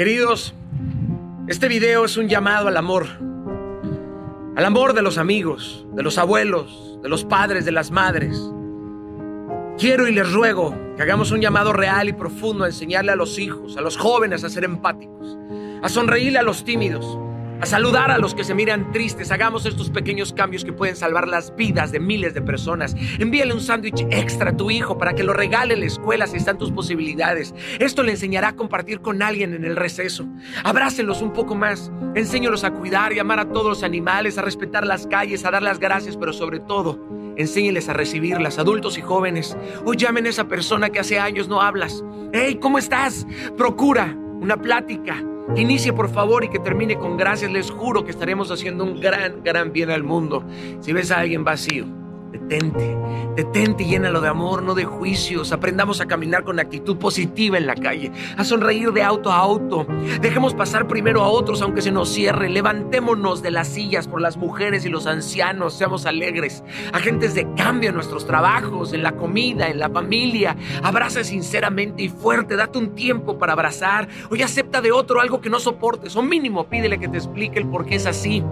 Queridos, 0.00 0.54
este 1.46 1.68
video 1.68 2.06
es 2.06 2.16
un 2.16 2.26
llamado 2.26 2.68
al 2.68 2.78
amor. 2.78 3.04
Al 4.56 4.64
amor 4.64 4.94
de 4.94 5.02
los 5.02 5.18
amigos, 5.18 5.84
de 5.92 6.02
los 6.02 6.16
abuelos, 6.16 6.98
de 7.02 7.10
los 7.10 7.26
padres, 7.26 7.66
de 7.66 7.72
las 7.72 7.90
madres. 7.90 8.34
Quiero 9.76 10.08
y 10.08 10.14
les 10.14 10.32
ruego 10.32 10.74
que 10.96 11.02
hagamos 11.02 11.32
un 11.32 11.42
llamado 11.42 11.74
real 11.74 12.08
y 12.08 12.14
profundo 12.14 12.64
a 12.64 12.68
enseñarle 12.68 13.12
a 13.12 13.14
los 13.14 13.38
hijos, 13.38 13.76
a 13.76 13.82
los 13.82 13.98
jóvenes 13.98 14.42
a 14.42 14.48
ser 14.48 14.64
empáticos, 14.64 15.36
a 15.82 15.88
sonreírle 15.90 16.38
a 16.38 16.44
los 16.44 16.64
tímidos, 16.64 17.18
a 17.60 17.66
saludar 17.66 18.10
a 18.10 18.18
los 18.18 18.34
que 18.34 18.44
se 18.44 18.54
miran 18.54 18.90
tristes. 18.90 19.30
Hagamos 19.30 19.66
estos 19.66 19.90
pequeños 19.90 20.32
cambios 20.32 20.64
que 20.64 20.72
pueden 20.72 20.96
salvar 20.96 21.28
las 21.28 21.54
vidas 21.56 21.92
de 21.92 22.00
miles 22.00 22.32
de 22.34 22.40
personas. 22.40 22.94
Envíale 23.18 23.52
un 23.52 23.60
sándwich 23.60 24.06
extra 24.10 24.50
a 24.50 24.56
tu 24.56 24.70
hijo 24.70 24.96
para 24.96 25.14
que 25.14 25.24
lo 25.24 25.32
regale 25.32 25.74
en 25.74 25.80
la 25.80 25.86
escuela 25.86 26.26
si 26.26 26.38
están 26.38 26.58
tus 26.58 26.72
posibilidades. 26.72 27.54
Esto 27.78 28.02
le 28.02 28.12
enseñará 28.12 28.48
a 28.48 28.56
compartir 28.56 29.00
con 29.00 29.22
alguien 29.22 29.54
en 29.54 29.64
el 29.64 29.76
receso. 29.76 30.26
Abrácenlos 30.64 31.20
un 31.20 31.32
poco 31.32 31.54
más. 31.54 31.92
Enséñalos 32.14 32.64
a 32.64 32.72
cuidar 32.72 33.12
y 33.12 33.18
amar 33.18 33.40
a 33.40 33.50
todos 33.50 33.68
los 33.68 33.82
animales, 33.82 34.38
a 34.38 34.42
respetar 34.42 34.86
las 34.86 35.06
calles, 35.06 35.44
a 35.44 35.50
dar 35.50 35.62
las 35.62 35.78
gracias, 35.78 36.16
pero 36.16 36.32
sobre 36.32 36.60
todo, 36.60 36.98
enséñeles 37.36 37.88
a 37.88 37.92
recibirlas, 37.92 38.58
adultos 38.58 38.96
y 38.96 39.02
jóvenes. 39.02 39.56
O 39.84 39.92
llamen 39.92 40.26
a 40.26 40.30
esa 40.30 40.48
persona 40.48 40.90
que 40.90 41.00
hace 41.00 41.18
años 41.18 41.48
no 41.48 41.60
hablas. 41.60 42.02
Hey, 42.32 42.58
¿cómo 42.60 42.78
estás? 42.78 43.26
Procura 43.56 44.16
una 44.40 44.56
plática 44.56 45.22
inicie 45.56 45.92
por 45.92 46.08
favor 46.10 46.44
y 46.44 46.48
que 46.48 46.58
termine 46.58 46.96
con 46.96 47.16
gracias. 47.16 47.50
Les 47.50 47.70
juro 47.70 48.04
que 48.04 48.10
estaremos 48.10 48.50
haciendo 48.50 48.84
un 48.84 49.00
gran, 49.00 49.42
gran 49.42 49.72
bien 49.72 49.90
al 49.90 50.02
mundo. 50.02 50.44
Si 50.80 50.92
ves 50.92 51.10
a 51.10 51.18
alguien 51.20 51.44
vacío, 51.44 51.86
detente, 52.30 52.96
detente 53.36 53.82
y 53.82 53.90
llénalo 53.90 54.20
de 54.20 54.28
amor, 54.28 54.62
no 54.62 54.74
de 54.74 54.84
juicios. 54.84 55.52
Aprendamos 55.52 56.00
a 56.00 56.06
caminar 56.06 56.44
con 56.44 56.58
actitud 56.58 56.96
positiva 56.96 57.58
en 57.58 57.66
la 57.66 57.74
calle, 57.74 58.12
a 58.36 58.44
sonreír 58.44 58.92
de 58.92 59.02
auto 59.02 59.32
a 59.32 59.38
auto. 59.38 59.86
Dejemos 60.20 60.54
pasar 60.54 60.86
primero 60.86 61.22
a 61.22 61.28
otros 61.28 61.62
aunque 61.62 61.82
se 61.82 61.92
nos 61.92 62.08
cierre. 62.08 62.48
Levantémonos 62.48 63.42
de 63.42 63.50
las 63.50 63.68
sillas 63.68 64.08
por 64.08 64.20
las 64.20 64.36
mujeres 64.36 64.84
y 64.84 64.88
los 64.88 65.06
ancianos. 65.06 65.74
Seamos 65.74 66.06
alegres, 66.06 66.62
agentes 66.92 67.34
de 67.34 67.52
cambio 67.54 67.90
en 67.90 67.94
nuestros 67.94 68.26
trabajos, 68.26 68.92
en 68.92 69.02
la 69.02 69.12
comida, 69.12 69.68
en 69.68 69.78
la 69.78 69.90
familia. 69.90 70.56
Abraza 70.82 71.24
sinceramente 71.24 72.02
y 72.02 72.08
fuerte. 72.08 72.56
Date 72.56 72.78
un 72.78 72.94
tiempo 72.94 73.38
para 73.38 73.52
abrazar. 73.52 74.08
Hoy 74.30 74.42
acepta 74.42 74.80
de 74.80 74.92
otro 74.92 75.20
algo 75.20 75.40
que 75.40 75.50
no 75.50 75.60
soportes. 75.60 76.16
O 76.16 76.22
mínimo 76.22 76.64
pídele 76.64 76.98
que 76.98 77.08
te 77.08 77.18
explique 77.18 77.58
el 77.58 77.66
por 77.66 77.86
qué 77.86 77.96
es 77.96 78.06
así. 78.06 78.42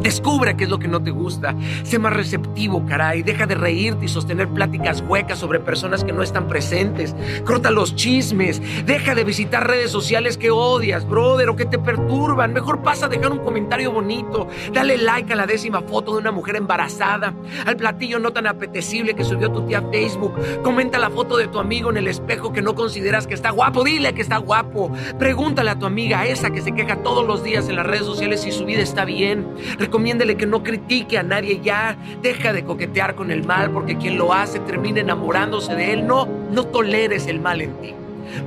Descubre 0.00 0.56
qué 0.56 0.64
es 0.64 0.70
lo 0.70 0.78
que 0.78 0.88
no 0.88 1.02
te 1.02 1.10
gusta. 1.10 1.54
Sé 1.82 1.98
más 1.98 2.12
receptivo, 2.12 2.84
caray. 2.86 3.22
Deja 3.22 3.46
de 3.46 3.54
reírte 3.54 4.04
y 4.04 4.08
sostener 4.08 4.48
pláticas 4.48 5.02
huecas 5.06 5.38
sobre 5.38 5.60
personas 5.60 6.04
que 6.04 6.12
no 6.12 6.22
están 6.22 6.48
presentes. 6.48 7.14
Corta 7.44 7.70
los 7.70 7.94
chismes. 7.96 8.60
Deja 8.84 9.14
de 9.14 9.24
visitar 9.24 9.66
redes 9.66 9.90
sociales 9.90 10.36
que 10.36 10.50
odias, 10.50 11.08
brother, 11.08 11.48
o 11.48 11.56
que 11.56 11.64
te 11.64 11.78
perturban. 11.78 12.52
Mejor 12.52 12.82
pasa 12.82 13.06
a 13.06 13.08
dejar 13.08 13.32
un 13.32 13.38
comentario 13.38 13.90
bonito. 13.90 14.48
Dale 14.72 14.98
like 14.98 15.32
a 15.32 15.36
la 15.36 15.46
décima 15.46 15.80
foto 15.82 16.12
de 16.14 16.20
una 16.20 16.32
mujer 16.32 16.56
embarazada. 16.56 17.34
Al 17.64 17.76
platillo 17.76 18.18
no 18.18 18.32
tan 18.32 18.46
apetecible 18.46 19.14
que 19.14 19.24
subió 19.24 19.50
tu 19.50 19.62
tía 19.62 19.78
a 19.78 19.90
Facebook. 19.90 20.34
Comenta 20.62 20.98
la 20.98 21.10
foto 21.10 21.36
de 21.36 21.48
tu 21.48 21.58
amigo 21.58 21.90
en 21.90 21.96
el 21.96 22.08
espejo 22.08 22.52
que 22.52 22.62
no 22.62 22.74
consideras 22.74 23.26
que 23.26 23.34
está 23.34 23.50
guapo. 23.50 23.82
Dile 23.82 24.12
que 24.14 24.22
está 24.22 24.38
guapo. 24.38 24.92
Pregúntale 25.18 25.70
a 25.70 25.78
tu 25.78 25.86
amiga 25.86 26.26
esa 26.26 26.50
que 26.50 26.60
se 26.60 26.72
queja 26.72 26.96
todos 27.02 27.26
los 27.26 27.42
días 27.42 27.68
en 27.68 27.76
las 27.76 27.86
redes 27.86 28.04
sociales 28.04 28.42
si 28.42 28.52
su 28.52 28.64
vida 28.64 28.82
está 28.82 29.04
bien. 29.04 29.46
Recomiéndele 29.86 30.36
que 30.36 30.46
no 30.46 30.64
critique 30.64 31.16
a 31.16 31.22
nadie 31.22 31.60
ya. 31.62 31.96
Deja 32.20 32.52
de 32.52 32.64
coquetear 32.64 33.14
con 33.14 33.30
el 33.30 33.44
mal 33.44 33.70
porque 33.70 33.96
quien 33.96 34.18
lo 34.18 34.32
hace 34.32 34.58
termina 34.58 34.98
enamorándose 35.00 35.76
de 35.76 35.92
él. 35.92 36.08
No, 36.08 36.26
no 36.50 36.64
toleres 36.66 37.28
el 37.28 37.38
mal 37.38 37.60
en 37.60 37.72
ti. 37.80 37.94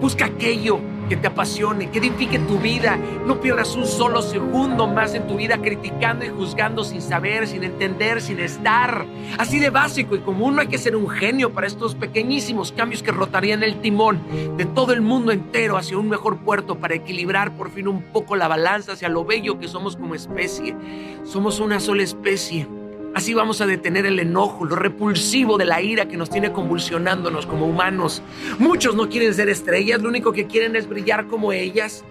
Busca 0.01 0.25
aquello 0.25 0.81
que 1.09 1.17
te 1.17 1.27
apasione, 1.27 1.89
que 1.89 1.97
edifique 1.97 2.39
tu 2.39 2.59
vida. 2.59 2.97
No 3.25 3.41
pierdas 3.41 3.75
un 3.75 3.85
solo 3.85 4.21
segundo 4.21 4.87
más 4.87 5.15
en 5.15 5.27
tu 5.27 5.35
vida 5.35 5.57
criticando 5.57 6.23
y 6.23 6.29
juzgando 6.29 6.83
sin 6.83 7.01
saber, 7.01 7.47
sin 7.47 7.63
entender, 7.63 8.21
sin 8.21 8.39
estar. 8.39 9.05
Así 9.37 9.59
de 9.59 9.71
básico 9.71 10.15
y 10.15 10.19
común, 10.19 10.55
no 10.55 10.61
hay 10.61 10.67
que 10.67 10.77
ser 10.77 10.95
un 10.95 11.09
genio 11.09 11.51
para 11.51 11.67
estos 11.67 11.95
pequeñísimos 11.95 12.71
cambios 12.71 13.03
que 13.03 13.11
rotarían 13.11 13.63
el 13.63 13.81
timón 13.81 14.21
de 14.55 14.65
todo 14.65 14.93
el 14.93 15.01
mundo 15.01 15.31
entero 15.31 15.75
hacia 15.77 15.97
un 15.97 16.07
mejor 16.07 16.37
puerto 16.37 16.77
para 16.77 16.95
equilibrar 16.95 17.55
por 17.57 17.71
fin 17.71 17.87
un 17.87 18.03
poco 18.03 18.35
la 18.35 18.47
balanza 18.47 18.93
hacia 18.93 19.09
lo 19.09 19.25
bello 19.25 19.59
que 19.59 19.67
somos 19.67 19.97
como 19.97 20.13
especie. 20.15 20.75
Somos 21.23 21.59
una 21.59 21.79
sola 21.79 22.03
especie 22.03 22.78
Así 23.19 23.33
vamos 23.33 23.59
a 23.59 23.65
detener 23.65 24.05
el 24.05 24.17
enojo, 24.17 24.63
lo 24.63 24.77
repulsivo 24.77 25.57
de 25.57 25.65
la 25.65 25.81
ira 25.81 26.07
que 26.07 26.15
nos 26.15 26.29
tiene 26.29 26.53
convulsionándonos 26.53 27.45
como 27.47 27.65
humanos. 27.65 28.21
Muchos 28.59 28.95
no 28.95 29.09
quieren 29.09 29.33
ser 29.33 29.49
estrellas, 29.49 30.01
lo 30.01 30.07
único 30.07 30.31
que 30.31 30.47
quieren 30.47 30.77
es 30.77 30.87
brillar 30.87 31.27
como 31.27 31.51
ellas. 31.51 32.05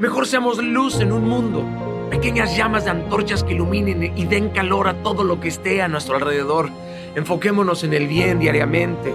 Mejor 0.00 0.26
seamos 0.26 0.64
luz 0.64 1.00
en 1.00 1.12
un 1.12 1.28
mundo, 1.28 1.62
pequeñas 2.08 2.56
llamas 2.56 2.86
de 2.86 2.92
antorchas 2.92 3.44
que 3.44 3.52
iluminen 3.52 4.16
y 4.16 4.24
den 4.24 4.48
calor 4.48 4.88
a 4.88 5.02
todo 5.02 5.22
lo 5.22 5.38
que 5.38 5.48
esté 5.48 5.82
a 5.82 5.88
nuestro 5.88 6.14
alrededor. 6.14 6.70
Enfoquémonos 7.14 7.84
en 7.84 7.92
el 7.92 8.08
bien 8.08 8.40
diariamente. 8.40 9.12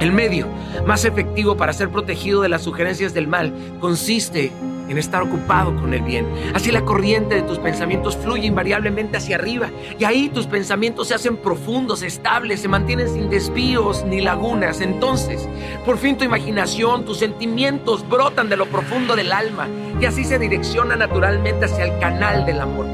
El 0.00 0.10
medio 0.10 0.48
más 0.84 1.04
efectivo 1.04 1.56
para 1.56 1.74
ser 1.74 1.90
protegido 1.90 2.42
de 2.42 2.48
las 2.48 2.62
sugerencias 2.62 3.14
del 3.14 3.28
mal 3.28 3.54
consiste 3.78 4.50
en 4.92 4.98
estar 4.98 5.22
ocupado 5.22 5.74
con 5.76 5.92
el 5.92 6.02
bien. 6.02 6.26
Así 6.54 6.70
la 6.70 6.84
corriente 6.84 7.34
de 7.34 7.42
tus 7.42 7.58
pensamientos 7.58 8.16
fluye 8.16 8.46
invariablemente 8.46 9.16
hacia 9.16 9.36
arriba 9.36 9.70
y 9.98 10.04
ahí 10.04 10.28
tus 10.28 10.46
pensamientos 10.46 11.08
se 11.08 11.14
hacen 11.14 11.36
profundos, 11.36 12.02
estables, 12.02 12.60
se 12.60 12.68
mantienen 12.68 13.08
sin 13.08 13.28
desvíos 13.28 14.04
ni 14.04 14.20
lagunas. 14.20 14.80
Entonces, 14.80 15.48
por 15.84 15.98
fin 15.98 16.16
tu 16.16 16.24
imaginación, 16.24 17.04
tus 17.04 17.18
sentimientos 17.18 18.08
brotan 18.08 18.48
de 18.48 18.56
lo 18.56 18.66
profundo 18.66 19.16
del 19.16 19.32
alma 19.32 19.66
y 20.00 20.04
así 20.04 20.24
se 20.24 20.38
direcciona 20.38 20.94
naturalmente 20.94 21.64
hacia 21.64 21.84
el 21.84 21.98
canal 21.98 22.46
del 22.46 22.60
amor, 22.60 22.86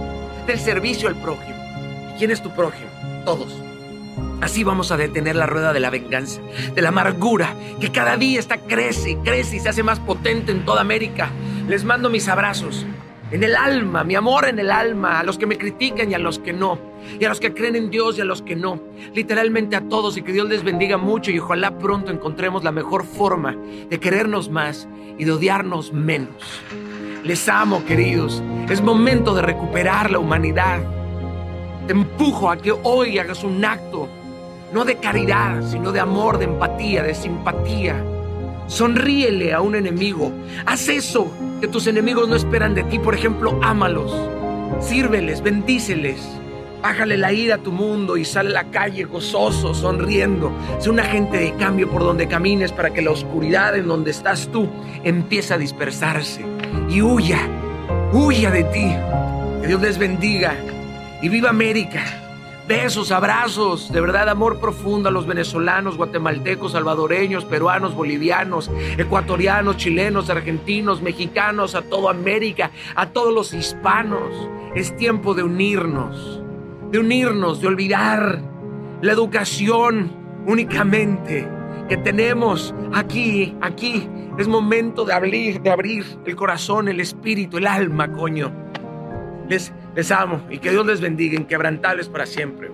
del 0.47 0.59
servicio 0.59 1.09
al 1.09 1.16
prójimo. 1.16 1.59
¿Y 2.15 2.19
quién 2.19 2.30
es 2.30 2.42
tu 2.42 2.50
prójimo? 2.50 2.91
Todos. 3.25 3.69
Así 4.41 4.62
vamos 4.62 4.92
a 4.92 4.97
detener 4.97 5.34
la 5.34 5.47
rueda 5.47 5.72
de 5.72 5.80
la 5.80 5.91
venganza, 5.91 6.41
de 6.72 6.80
la 6.80 6.91
amargura, 6.91 7.54
que 7.80 7.91
cada 7.91 8.16
día 8.16 8.38
está 8.38 8.59
crece, 8.59 9.19
crece 9.25 9.56
y 9.56 9.60
se 9.60 9.69
hace 9.69 9.82
más 9.82 9.98
potente 9.98 10.53
en 10.53 10.65
toda 10.65 10.80
América. 10.80 11.30
Les 11.68 11.84
mando 11.84 12.08
mis 12.08 12.26
abrazos, 12.28 12.86
en 13.30 13.44
el 13.44 13.54
alma, 13.54 14.02
mi 14.02 14.14
amor 14.14 14.48
en 14.48 14.58
el 14.58 14.70
alma, 14.70 15.20
a 15.20 15.22
los 15.22 15.36
que 15.36 15.46
me 15.46 15.58
critican 15.58 16.10
y 16.10 16.14
a 16.14 16.18
los 16.18 16.38
que 16.38 16.54
no, 16.54 16.78
y 17.20 17.26
a 17.26 17.28
los 17.28 17.40
que 17.40 17.52
creen 17.52 17.76
en 17.76 17.90
Dios 17.90 18.16
y 18.16 18.22
a 18.22 18.24
los 18.24 18.40
que 18.40 18.56
no, 18.56 18.80
literalmente 19.12 19.76
a 19.76 19.86
todos 19.86 20.16
y 20.16 20.22
que 20.22 20.32
Dios 20.32 20.48
les 20.48 20.64
bendiga 20.64 20.96
mucho 20.96 21.30
y 21.30 21.38
ojalá 21.38 21.78
pronto 21.78 22.10
encontremos 22.10 22.64
la 22.64 22.72
mejor 22.72 23.04
forma 23.04 23.54
de 23.90 24.00
querernos 24.00 24.48
más 24.48 24.88
y 25.18 25.26
de 25.26 25.32
odiarnos 25.32 25.92
menos. 25.92 26.62
Les 27.22 27.46
amo, 27.50 27.84
queridos, 27.84 28.42
es 28.70 28.80
momento 28.80 29.34
de 29.34 29.42
recuperar 29.42 30.10
la 30.10 30.20
humanidad. 30.20 30.80
Te 31.86 31.92
empujo 31.92 32.50
a 32.50 32.56
que 32.56 32.72
hoy 32.72 33.18
hagas 33.18 33.44
un 33.44 33.62
acto 33.62 34.08
no 34.72 34.86
de 34.86 34.96
caridad, 34.96 35.62
sino 35.70 35.92
de 35.92 36.00
amor, 36.00 36.38
de 36.38 36.46
empatía, 36.46 37.02
de 37.02 37.14
simpatía. 37.14 38.02
Sonríele 38.68 39.54
a 39.54 39.62
un 39.62 39.74
enemigo. 39.74 40.30
Haz 40.66 40.88
eso 40.88 41.32
que 41.60 41.68
tus 41.68 41.86
enemigos 41.86 42.28
no 42.28 42.36
esperan 42.36 42.74
de 42.74 42.84
ti. 42.84 42.98
Por 42.98 43.14
ejemplo, 43.14 43.58
ámalos. 43.62 44.14
Sírveles, 44.80 45.42
bendíceles. 45.42 46.20
Bájale 46.82 47.16
la 47.16 47.32
ira 47.32 47.56
a 47.56 47.58
tu 47.58 47.72
mundo 47.72 48.18
y 48.18 48.24
sal 48.24 48.48
a 48.48 48.50
la 48.50 48.70
calle 48.70 49.04
gozoso, 49.04 49.74
sonriendo. 49.74 50.52
Sé 50.78 50.90
un 50.90 51.00
agente 51.00 51.38
de 51.38 51.54
cambio 51.54 51.90
por 51.90 52.02
donde 52.02 52.28
camines 52.28 52.70
para 52.70 52.90
que 52.92 53.02
la 53.02 53.10
oscuridad 53.10 53.74
en 53.74 53.88
donde 53.88 54.10
estás 54.10 54.48
tú 54.52 54.68
empiece 55.02 55.54
a 55.54 55.58
dispersarse. 55.58 56.44
Y 56.90 57.00
huya, 57.00 57.40
huya 58.12 58.50
de 58.50 58.64
ti. 58.64 58.94
Que 59.62 59.66
Dios 59.66 59.80
les 59.80 59.98
bendiga. 59.98 60.54
Y 61.22 61.30
viva 61.30 61.48
América. 61.48 62.28
Besos, 62.68 63.12
abrazos, 63.12 63.90
de 63.90 63.98
verdad 63.98 64.28
amor 64.28 64.60
profundo 64.60 65.08
a 65.08 65.10
los 65.10 65.26
venezolanos, 65.26 65.96
guatemaltecos, 65.96 66.72
salvadoreños, 66.72 67.46
peruanos, 67.46 67.94
bolivianos, 67.94 68.70
ecuatorianos, 68.98 69.78
chilenos, 69.78 70.28
argentinos, 70.28 71.00
mexicanos, 71.00 71.74
a 71.74 71.80
toda 71.80 72.10
América, 72.10 72.70
a 72.94 73.09
todos 73.09 73.32
los 73.32 73.54
hispanos. 73.54 74.50
Es 74.74 74.94
tiempo 74.98 75.32
de 75.32 75.44
unirnos, 75.44 76.42
de 76.91 76.98
unirnos, 76.98 77.62
de 77.62 77.68
olvidar 77.68 78.42
la 79.00 79.12
educación 79.12 80.12
únicamente 80.47 81.48
que 81.88 81.97
tenemos 81.97 82.74
aquí, 82.92 83.56
aquí. 83.62 84.06
Es 84.36 84.47
momento 84.47 85.06
de 85.06 85.14
abrir, 85.14 85.62
de 85.62 85.71
abrir 85.71 86.04
el 86.26 86.36
corazón, 86.36 86.88
el 86.88 87.00
espíritu, 87.00 87.56
el 87.56 87.66
alma, 87.66 88.12
coño. 88.12 88.53
Les, 89.48 89.72
les 89.98 90.12
amo 90.12 90.41
y 90.48 90.59
que 90.60 90.71
Dios 90.71 90.86
les 90.86 91.00
bendiga, 91.00 91.34
inquebrantables 91.34 92.09
para 92.09 92.24
siempre. 92.24 92.71